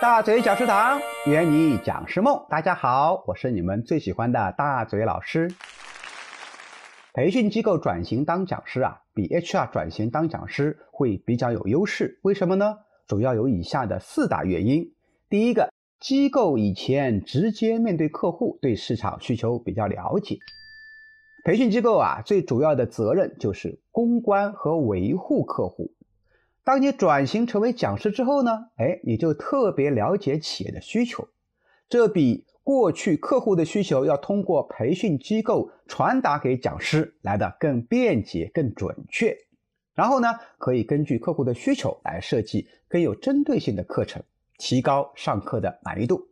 [0.00, 2.40] 大嘴讲师堂，圆你讲师梦。
[2.48, 5.52] 大家好，我是你们最喜欢的大嘴老师。
[7.12, 12.20] 培训机构转型当讲师啊，比 HR 转型当讲师会比较有优势。
[12.22, 12.76] 为什么呢？
[13.08, 14.88] 主要有以下的四大原因。
[15.28, 15.68] 第一个，
[15.98, 20.38] 机构以前直接面对客户，对市场需求比较了解。
[21.44, 25.90] 培训机构啊，最主要的责任就是公关和维护客户。
[26.68, 31.26] 当你转型成为讲师之后呢，哎，你就特别了解企业的需求，
[31.88, 39.34] 这比过去客户的需求要通过培训机构传达给讲师来的更便捷、更准确。
[39.94, 44.22] 然后呢，可以根据客户的需求来设计更有针对性的课程，
[44.58, 46.28] 提高上课的满意度。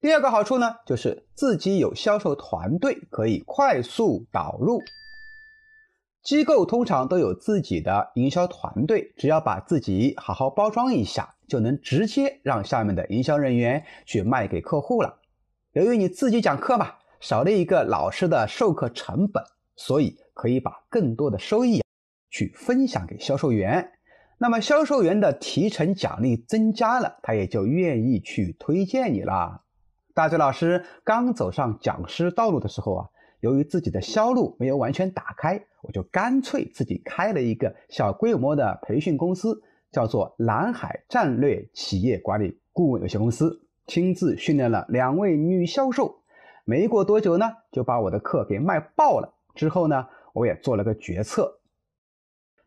[0.00, 4.80] 第二个好处呢，就是自己有销售团队，可以快速导入。
[6.24, 15.18] 机构通常都有自己的营销团队，只要把自己好好包装一下，就能直接让下面的营销人员去卖给客户了。
[15.72, 19.44] 由于你自己讲课嘛，少了一个老师的授课成本，
[19.76, 21.82] 所以可以把更多的收益
[22.30, 23.92] 去分享给销售员。
[24.38, 29.60] 那么销售员的提成奖励增加了，他也就愿意去推荐你了。
[30.14, 33.08] 大嘴老师刚走上讲师道路的时候啊。
[33.44, 46.22] 由于自己的销路没有完全打开，我就干脆自己开了一个小规模的培训公司，叫做蓝海战略企业管理顾问有限公司，亲自训练了两位女销售，
[46.64, 49.34] 没过多久呢，就把我的课给卖爆了。
[49.54, 51.60] 之后呢，我也做了个决策，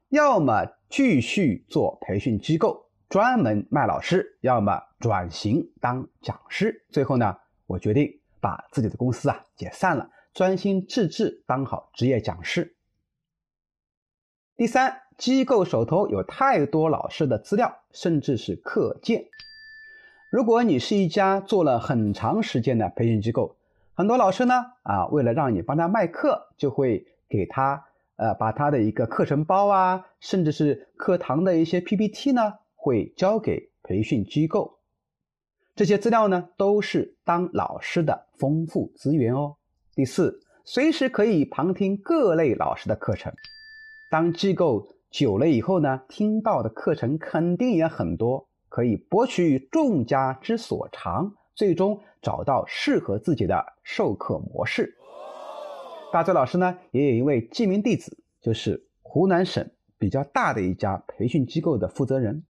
[0.10, 6.86] 要么继续做培训机构，专门卖老师，要么转型当讲师。
[6.92, 8.08] 最后呢，我决定
[8.40, 10.08] 把自己的公司啊解散了。
[10.38, 12.76] 专心致志当好职业讲师。
[14.56, 19.26] 第三，机构手头有太多老师的资料，甚至是课件。
[20.30, 23.56] 如果你是一家做了很长时间的培训机构，
[23.96, 34.78] 很多老师呢，啊，为了让你帮他卖课，就会给他，呃，把他的一个课程包啊，甚至是课堂的一些 PPT 呢，会交给培训机构。
[35.76, 39.56] 这些资料呢，都是当老师的丰富资源哦。
[39.98, 43.34] 第四，随时可以旁听各类老师的课程。
[44.12, 54.94] 当机构久了以后呢，听到的课程肯定也很多，可以博取众家之所长，最终找到适合自己的授课模式。
[56.14, 62.44] 大嘴老师呢，也有一位记名弟子，就是湖南省比较大的一家培训机构的负责人，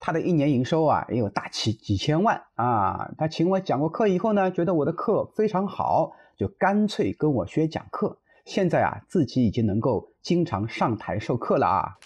[0.00, 3.12] 他的一年营收啊也有大几几千万啊。
[3.18, 6.12] 他请我讲过课以后呢，觉得我的课非常好。
[6.38, 11.98] 就干脆跟我学讲课，现在啊，自己已经能够经常上台授课了啊。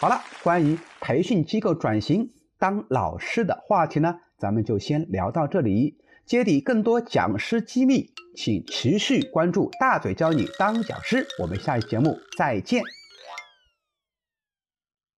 [0.00, 2.28] 好了，关于培训机构转型
[2.58, 5.96] 当老师的话题呢，咱们就先聊到这里。
[6.26, 11.26] 揭底更多讲师机密，请持续关注大嘴教你当讲师。
[11.40, 12.82] 我们下期节目再见。